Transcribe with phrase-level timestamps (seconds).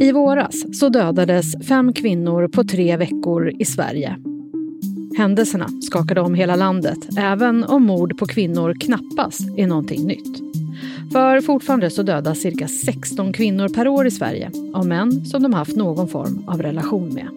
[0.00, 4.16] I våras så dödades fem kvinnor på tre veckor i Sverige.
[5.16, 10.42] Händelserna skakade om hela landet, även om mord på kvinnor knappast är någonting nytt.
[11.12, 15.54] För fortfarande så dödas cirka 16 kvinnor per år i Sverige av män som de
[15.54, 17.28] haft någon form av relation med.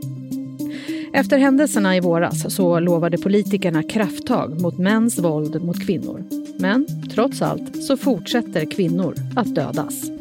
[1.13, 6.23] Efter händelserna i våras så lovade politikerna krafttag mot mäns våld mot kvinnor.
[6.59, 10.20] Men trots allt så fortsätter kvinnor att dödas.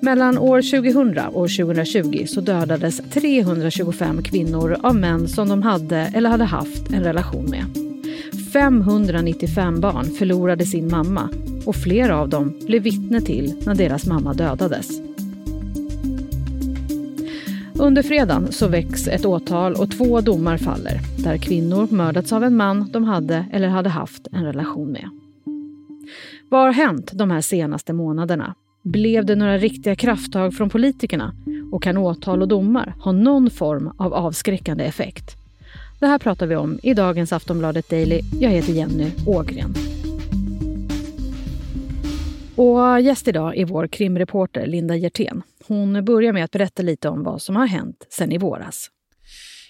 [0.00, 6.30] Mellan år 2000 och 2020 så dödades 325 kvinnor av män som de hade eller
[6.30, 7.64] hade haft en relation med.
[8.52, 11.28] 595 barn förlorade sin mamma
[11.66, 15.00] och flera av dem blev vittne till när deras mamma dödades.
[17.74, 22.56] Under fredagen så väcks ett åtal och två domar faller där kvinnor mördats av en
[22.56, 25.10] man de hade eller hade haft en relation med.
[26.48, 28.54] Vad har hänt de här senaste månaderna?
[28.82, 31.34] Blev det några riktiga krafttag från politikerna?
[31.72, 35.36] Och kan åtal och domar ha någon form av avskräckande effekt?
[36.00, 38.20] Det här pratar vi om i dagens Aftonbladet Daily.
[38.40, 39.74] Jag heter Jenny Ågren.
[42.56, 45.42] Och gäst idag är vår krimreporter Linda Hjertén.
[45.66, 48.90] Hon börjar med att berätta lite om vad som har hänt sen i våras.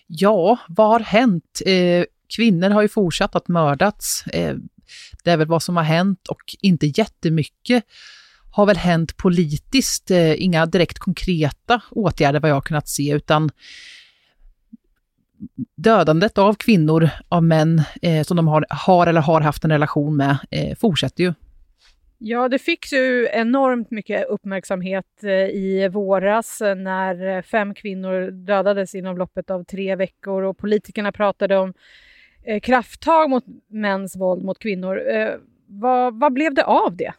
[0.06, 1.62] Ja, vad har hänt?
[1.66, 2.04] Eh,
[2.36, 4.24] kvinnor har ju fortsatt att mördas.
[4.32, 4.56] Eh,
[5.24, 7.84] det är väl vad som har hänt och inte jättemycket
[8.58, 10.10] har väl hänt politiskt.
[10.10, 13.50] Eh, inga direkt konkreta åtgärder vad jag har kunnat se, utan
[15.76, 20.16] dödandet av kvinnor, av män eh, som de har, har eller har haft en relation
[20.16, 21.32] med, eh, fortsätter ju.
[22.18, 28.30] Ja, det fick ju enormt mycket uppmärksamhet eh, i våras eh, när eh, fem kvinnor
[28.30, 31.74] dödades inom loppet av tre veckor och politikerna pratade om
[32.44, 35.02] eh, krafttag mot mäns våld mot kvinnor.
[35.66, 37.12] Vad, vad blev det av det?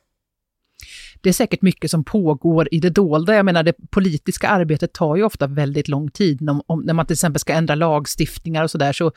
[1.22, 3.36] Det är säkert mycket som pågår i det dolda.
[3.36, 6.50] Jag menar, det politiska arbetet tar ju ofta väldigt lång tid.
[6.50, 9.12] Om, om, när man till exempel ska ändra lagstiftningar och sådär, så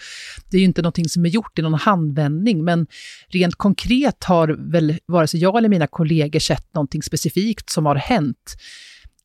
[0.50, 2.64] det är ju inte någonting som är gjort i någon handvändning.
[2.64, 2.86] Men
[3.28, 7.96] rent konkret har väl vare sig jag eller mina kollegor sett någonting specifikt som har
[7.96, 8.56] hänt.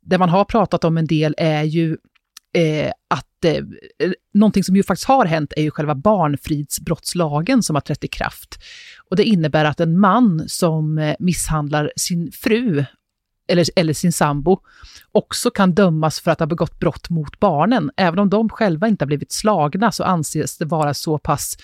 [0.02, 1.98] Det man har pratat om en del är ju
[2.54, 3.64] eh, att eh,
[4.34, 8.60] någonting som ju faktiskt har hänt är ju själva barnfridsbrottslagen som har trätt i kraft.
[9.10, 12.86] Och det innebär att en man som eh, misshandlar sin fru
[13.48, 14.60] eller, eller sin sambo
[15.12, 17.92] också kan dömas för att ha begått brott mot barnen.
[17.98, 21.58] Även om de själva inte har blivit slagna så anses det vara så pass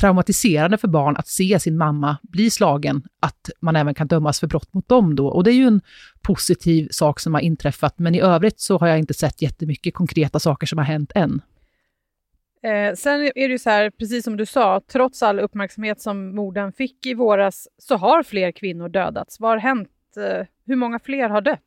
[0.00, 4.46] traumatiserande för barn att se sin mamma bli slagen, att man även kan dömas för
[4.46, 5.28] brott mot dem då.
[5.28, 5.80] Och det är ju en
[6.22, 10.38] positiv sak som har inträffat, men i övrigt så har jag inte sett jättemycket konkreta
[10.38, 11.42] saker som har hänt än.
[12.62, 16.34] Eh, sen är det ju så här, precis som du sa, trots all uppmärksamhet som
[16.34, 19.40] morden fick i våras så har fler kvinnor dödats.
[19.40, 19.90] Vad har hänt?
[20.16, 21.60] Eh, hur många fler har dött?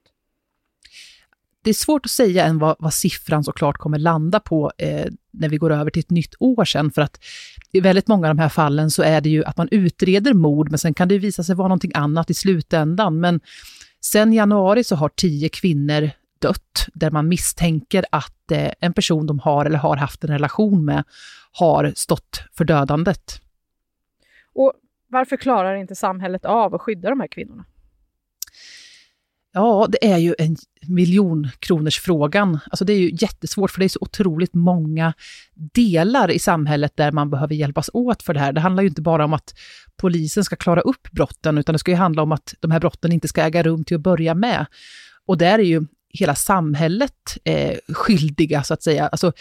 [1.65, 5.49] Det är svårt att säga än vad, vad siffran såklart kommer landa på eh, när
[5.49, 7.23] vi går över till ett nytt år sen, för att
[7.71, 10.69] i väldigt många av de här fallen så är det ju att man utreder mord,
[10.69, 13.19] men sen kan det visa sig vara någonting annat i slutändan.
[13.19, 13.39] Men
[14.01, 16.09] sen januari så har tio kvinnor
[16.39, 20.85] dött, där man misstänker att eh, en person de har eller har haft en relation
[20.85, 21.03] med
[21.51, 23.41] har stått för dödandet.
[24.53, 24.73] Och
[25.07, 27.65] varför klarar inte samhället av att skydda de här kvinnorna?
[29.57, 30.55] Ja, det är ju en
[30.87, 32.59] miljonkronors frågan.
[32.71, 35.13] Alltså det är ju jättesvårt, för det är så otroligt många
[35.73, 38.53] delar i samhället där man behöver hjälpas åt för det här.
[38.53, 39.53] Det handlar ju inte bara om att
[39.97, 43.11] polisen ska klara upp brotten, utan det ska ju handla om att de här brotten
[43.11, 44.65] inte ska äga rum till att börja med.
[45.25, 49.07] Och där är ju hela samhället eh, skyldiga, så att säga.
[49.07, 49.31] Alltså,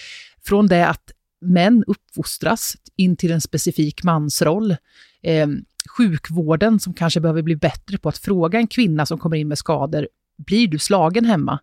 [0.44, 1.10] från det att
[1.40, 4.76] män uppfostras in till en specifik mansroll.
[5.22, 5.46] Eh,
[5.88, 9.58] sjukvården som kanske behöver bli bättre på att fråga en kvinna som kommer in med
[9.58, 11.58] skador, blir du slagen hemma?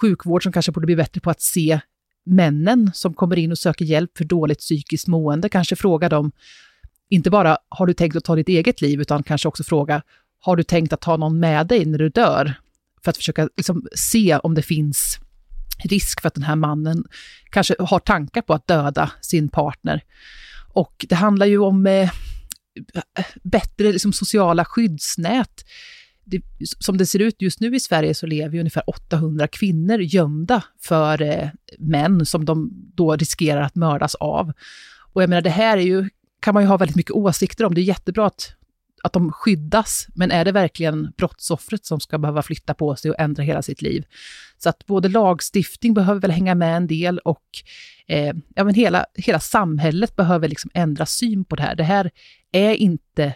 [0.00, 1.80] Sjukvård som kanske borde bli bättre på att se
[2.24, 6.32] männen som kommer in och söker hjälp för dåligt psykiskt mående, kanske fråga dem,
[7.08, 10.02] inte bara har du tänkt att ta ditt eget liv, utan kanske också fråga,
[10.40, 12.54] har du tänkt att ta någon med dig när du dör?
[13.04, 15.18] För att försöka liksom se om det finns
[15.84, 17.04] risk för att den här mannen
[17.50, 20.02] kanske har tankar på att döda sin partner.
[20.72, 22.10] Och det handlar ju om eh,
[23.42, 25.64] bättre liksom, sociala skyddsnät.
[26.24, 26.42] Det,
[26.80, 31.22] som det ser ut just nu i Sverige så lever ungefär 800 kvinnor gömda för
[31.22, 34.52] eh, män som de då riskerar att mördas av.
[35.12, 36.08] Och jag menar, det här är ju,
[36.40, 37.74] kan man ju ha väldigt mycket åsikter om.
[37.74, 38.56] Det är jättebra att
[39.02, 43.20] att de skyddas, men är det verkligen brottsoffret som ska behöva flytta på sig och
[43.20, 44.04] ändra hela sitt liv?
[44.58, 47.44] Så att både lagstiftning behöver väl hänga med en del och
[48.06, 51.74] eh, ja, men hela, hela samhället behöver liksom ändra syn på det här.
[51.76, 52.10] Det här
[52.52, 53.34] är inte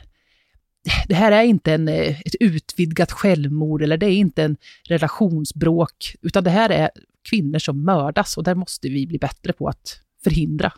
[1.08, 6.16] det här är inte en, eh, ett utvidgat självmord eller det är inte en relationsbråk,
[6.22, 6.90] utan det här är
[7.30, 10.72] kvinnor som mördas och där måste vi bli bättre på att förhindra.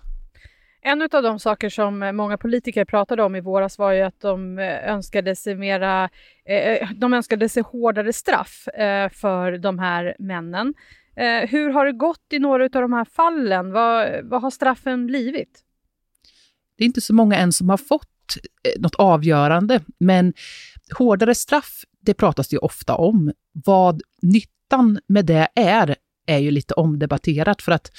[0.85, 4.21] En av de saker som eh, många politiker pratade om i våras var ju att
[4.21, 6.11] de eh, önskade sig mera,
[6.45, 8.69] eh, de önskade sig hårdare straff
[9.13, 10.75] för de här männen.
[11.49, 13.73] Hur har det gått i några av de här fallen?
[13.73, 15.61] Vad, vad har straffen blivit?
[16.79, 18.09] Det är inte så många än som har fått
[18.79, 20.35] något avgörande, men
[20.99, 23.33] hårdare straff, det pratas det ju ofta om.
[23.53, 25.97] Vad nyttan med det är,
[26.27, 27.91] är ju lite omdebatterat för att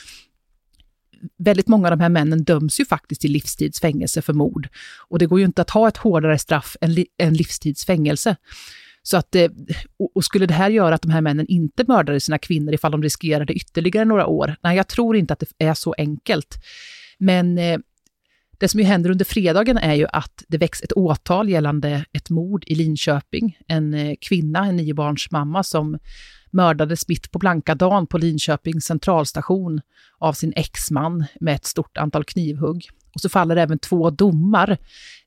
[1.38, 4.68] väldigt många av de här männen döms ju faktiskt till livstidsfängelse för mord.
[5.08, 8.36] Och det går ju inte att ha ett hårdare straff än, li än livstidsfängelse.
[9.04, 9.48] Så att, eh,
[10.16, 13.04] och skulle det här göra att de här männen inte mördade sina kvinnor ifall de
[13.04, 14.56] riskerade ytterligare några år?
[14.64, 16.56] Nej, jag tror inte att det är så enkelt.
[17.18, 17.78] Men eh,
[18.64, 22.30] det som ju händer under fredagen är ju att det väcks ett åtal gällande ett
[22.30, 23.58] mord i Linköping.
[23.68, 25.98] En eh, kvinna, en niobarnsmamma, som
[26.52, 29.82] mördades mitt på blanka dagen på Linköpings centralstation
[30.18, 32.90] av sin exman med ett stort antal knivhugg.
[33.16, 34.78] Och så faller även två domar.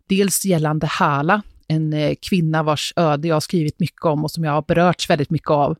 [0.08, 4.44] Dels gällande Hala, en eh, kvinna vars öde jag har skrivit mycket om och som
[4.44, 5.76] jag har berörts väldigt mycket av.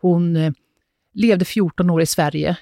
[0.00, 0.52] Hon eh,
[1.14, 2.56] levde 14 år i Sverige,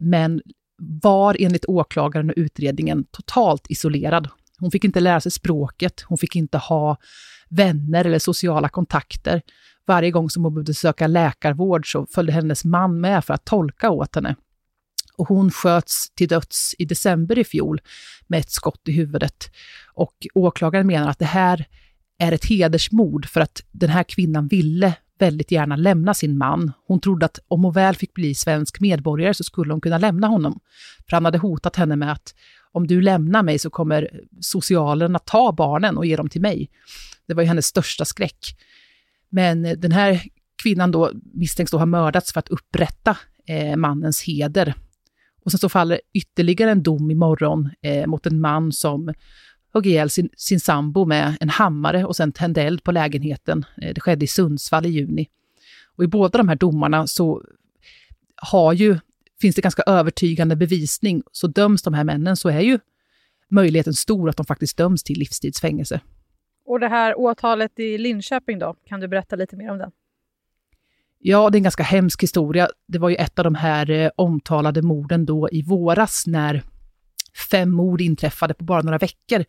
[0.00, 0.40] men
[0.82, 4.28] var enligt åklagaren och utredningen totalt isolerad.
[4.58, 6.96] Hon fick inte lära sig språket, hon fick inte ha
[7.48, 9.42] vänner eller sociala kontakter.
[9.86, 13.90] Varje gång som hon behövde söka läkarvård så följde hennes man med för att tolka
[13.90, 14.36] åt henne.
[15.16, 17.80] Och hon sköts till döds i december i fjol
[18.26, 19.50] med ett skott i huvudet.
[19.94, 21.66] Och åklagaren menar att det här
[22.18, 26.72] är ett hedersmord för att den här kvinnan ville väldigt gärna lämna sin man.
[26.86, 30.26] Hon trodde att om hon väl fick bli svensk medborgare så skulle hon kunna lämna
[30.26, 30.60] honom.
[31.08, 32.34] För han hade hotat henne med att
[32.72, 34.10] om du lämnar mig så kommer
[34.40, 36.70] socialen att ta barnen och ge dem till mig.
[37.26, 38.56] Det var ju hennes största skräck.
[39.28, 40.22] Men eh, den här
[40.62, 43.16] kvinnan då misstänks då ha mördats för att upprätta
[43.46, 44.74] eh, mannens heder.
[45.44, 49.14] Och sen så faller ytterligare en dom imorgon eh, mot en man som
[49.72, 53.64] högg ihjäl sin, sin sambo med en hammare och sen tände eld på lägenheten.
[53.82, 55.28] Eh, det skedde i Sundsvall i juni.
[55.96, 57.42] Och i båda de här domarna så
[58.36, 58.98] har ju,
[59.40, 61.22] finns det ganska övertygande bevisning.
[61.32, 62.78] Så döms de här männen så är ju
[63.50, 66.00] möjligheten stor att de faktiskt döms till livstidsfängelse.
[66.64, 69.90] Och det här åtalet i Linköping då, kan du berätta lite mer om den?
[71.18, 72.68] Ja, det är en ganska hemsk historia.
[72.86, 76.62] Det var ju ett av de här eh, omtalade morden då i våras när
[77.42, 79.44] fem mord inträffade på bara några veckor.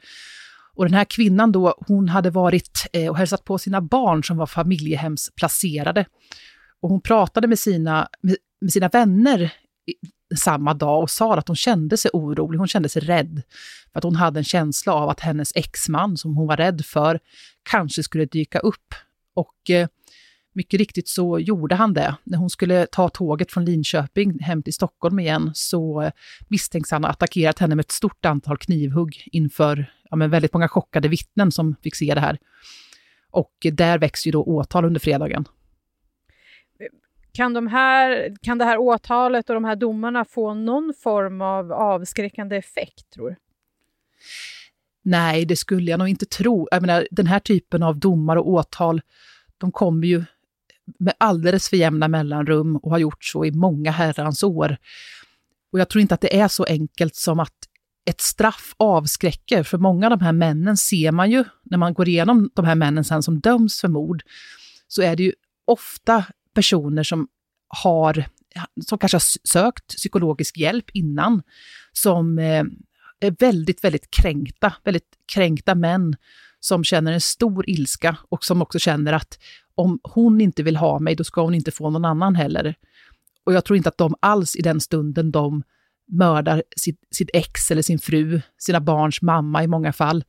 [0.76, 4.38] Och den här kvinnan då, hon hade varit eh, och hälsat på sina barn som
[4.38, 6.06] var familjehemsplacerade.
[6.82, 9.54] Och hon pratade med sina, med, med sina vänner
[10.36, 13.42] samma dag och sa att hon kände sig orolig, hon kände sig rädd.
[13.92, 17.20] För att hon hade en känsla av att hennes exman, som hon var rädd för,
[17.64, 18.96] kanske skulle dyka upp.
[19.34, 19.88] Och eh,
[20.54, 22.16] mycket riktigt så gjorde han det.
[22.24, 26.12] När hon skulle ta tåget från Linköping hem till Stockholm igen så
[26.48, 30.68] misstänks han ha attackerat henne med ett stort antal knivhugg inför ja, men väldigt många
[30.68, 32.38] chockade vittnen som fick se det här.
[33.32, 35.46] Och där väcks ju då åtal under fredagen.
[37.34, 41.72] Kan, de här, kan det här åtalet och de här domarna få någon form av
[41.72, 43.36] avskräckande effekt, tror du?
[45.04, 46.68] Nej, det skulle jag nog inte tro.
[46.72, 49.02] Jag menar, den här typen av domar och åtal,
[49.58, 50.24] de kommer ju
[51.00, 54.78] med alldeles för jämna mellanrum och har gjort så i många herrans år.
[55.72, 57.56] Och jag tror inte att det är så enkelt som att
[58.06, 62.08] ett straff avskräcker, för många av de här männen ser man ju, när man går
[62.08, 64.24] igenom de här männen sen som döms för mord,
[64.88, 65.34] så är det ju
[65.66, 67.28] ofta personer som
[67.68, 68.26] har,
[68.86, 71.42] som kanske har sökt psykologisk hjälp innan,
[71.92, 72.64] som eh,
[73.20, 76.16] är väldigt, väldigt kränkta, väldigt kränkta män
[76.64, 79.40] som känner en stor ilska och som också känner att
[79.76, 82.76] om hon inte vill ha mig, då ska hon inte få någon annan heller.
[83.46, 85.64] Och jag tror inte att de alls i den stunden de
[86.12, 90.24] mördar sitt, sitt ex eller sin fru, sina barns mamma i många fall,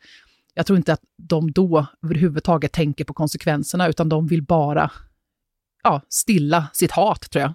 [0.54, 4.90] jag tror inte att de då överhuvudtaget tänker på konsekvenserna, utan de vill bara
[5.82, 7.52] ja, stilla sitt hat, tror jag.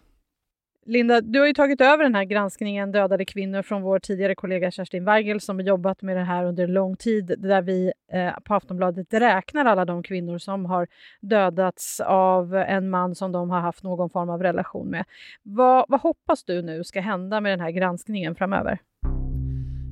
[0.86, 4.72] Linda, du har ju tagit över den här granskningen Dödade kvinnor från vår tidigare kollega
[4.72, 8.56] Kerstin Weigel som har jobbat med det här under lång tid där vi eh, på
[8.56, 10.88] Aftonbladet räknar alla de kvinnor som har
[11.22, 15.06] dödats av en man som de har haft någon form av relation med.
[15.44, 18.80] Vad, vad hoppas du nu ska hända med den här granskningen framöver?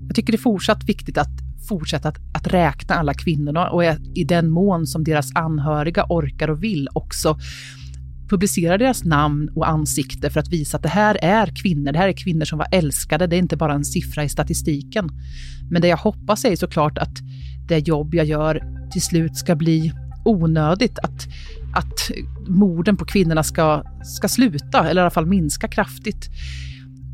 [0.07, 1.27] Jag tycker det är fortsatt viktigt att
[1.69, 3.83] fortsätta att, att räkna alla kvinnorna och
[4.15, 7.37] i den mån som deras anhöriga orkar och vill också
[8.29, 12.07] publicera deras namn och ansikte för att visa att det här är kvinnor, det här
[12.07, 15.09] är kvinnor som var älskade, det är inte bara en siffra i statistiken.
[15.71, 17.17] Men det jag hoppas är såklart att
[17.67, 19.93] det jobb jag gör till slut ska bli
[20.25, 21.27] onödigt att,
[21.75, 22.11] att
[22.47, 26.29] morden på kvinnorna ska, ska sluta, eller i alla fall minska kraftigt.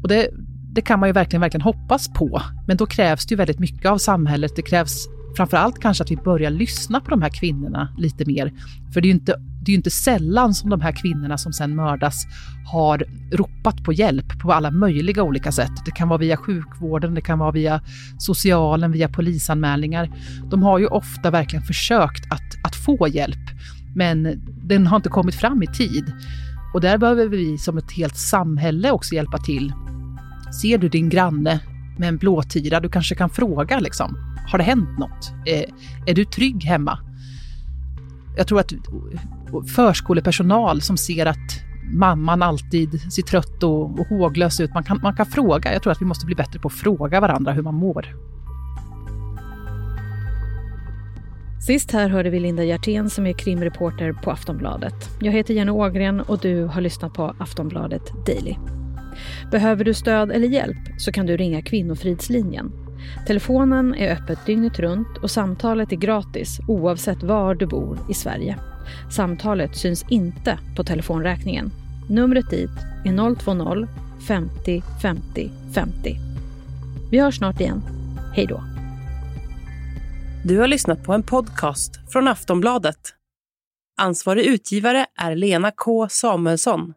[0.04, 0.30] Och det,
[0.74, 2.42] det kan man ju verkligen, verkligen hoppas på.
[2.68, 4.52] Men då krävs det ju väldigt mycket av samhället.
[4.56, 8.54] Det krävs framför allt kanske att vi börjar lyssna på de här kvinnorna lite mer.
[8.94, 9.36] För det är ju inte,
[9.66, 12.26] det är inte sällan som de här kvinnorna som sen mördas
[12.72, 15.72] har ropat på hjälp på alla möjliga olika sätt.
[15.86, 17.82] Det kan vara via sjukvården, det kan vara via
[18.18, 20.12] socialen, via polisanmälningar.
[20.50, 23.50] De har ju ofta verkligen försökt att, att få hjälp,
[23.96, 26.14] men den har inte kommit fram i tid.
[26.74, 29.74] Och där behöver vi som ett helt samhälle också hjälpa till.
[30.62, 31.60] Ser du din granne
[31.98, 35.34] med en blåtira, du kanske kan fråga liksom, har det hänt något?
[35.46, 35.66] Är,
[36.06, 37.00] är du trygg hemma?
[38.38, 38.74] Jag tror att
[39.76, 45.16] förskolepersonal som ser att mamman alltid ser trött och, och håglös ut, man kan, man
[45.16, 45.74] kan fråga.
[45.74, 48.16] Jag tror att vi måste bli bättre på att fråga varandra hur man mår.
[51.68, 55.10] Sist här hörde vi Linda Hjertén som är krimreporter på Aftonbladet.
[55.22, 58.56] Jag heter Jenny Ågren och du har lyssnat på Aftonbladet Daily.
[59.52, 62.83] Behöver du stöd eller hjälp så kan du ringa Kvinnofridslinjen.
[63.28, 68.58] Telefonen är öppet dygnet runt och samtalet är gratis oavsett var du bor i Sverige.
[69.12, 71.72] Samtalet syns inte på telefonräkningen.
[72.10, 72.70] Numret dit
[73.06, 73.88] är 020
[74.28, 76.18] 50 50 50.
[77.12, 77.82] Vi hörs snart igen.
[78.36, 78.64] Hej då.
[80.46, 83.14] Du har lyssnat på en podcast från Aftonbladet.
[83.98, 86.94] Ansvarig utgivare är Lena K Samuelsson.